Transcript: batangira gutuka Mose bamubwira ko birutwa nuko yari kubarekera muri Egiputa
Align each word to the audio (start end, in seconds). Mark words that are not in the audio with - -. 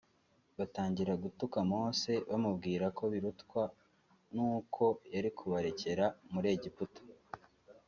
batangira 0.57 1.13
gutuka 1.23 1.57
Mose 1.71 2.11
bamubwira 2.29 2.85
ko 2.97 3.03
birutwa 3.13 3.63
nuko 4.33 4.83
yari 5.13 5.29
kubarekera 5.37 6.05
muri 6.33 6.47
Egiputa 6.55 7.01